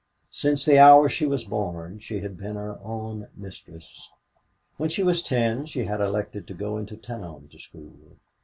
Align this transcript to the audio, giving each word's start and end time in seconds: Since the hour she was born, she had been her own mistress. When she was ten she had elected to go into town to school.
Since 0.31 0.65
the 0.65 0.79
hour 0.79 1.07
she 1.09 1.27
was 1.27 1.43
born, 1.43 1.99
she 1.99 2.21
had 2.21 2.35
been 2.35 2.55
her 2.55 2.79
own 2.83 3.27
mistress. 3.37 4.09
When 4.77 4.89
she 4.89 5.03
was 5.03 5.21
ten 5.21 5.67
she 5.67 5.83
had 5.83 6.01
elected 6.01 6.47
to 6.47 6.55
go 6.55 6.79
into 6.79 6.97
town 6.97 7.49
to 7.51 7.59
school. 7.59 8.17